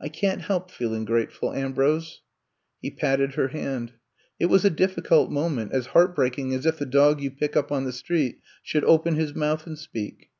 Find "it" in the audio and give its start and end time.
4.38-4.46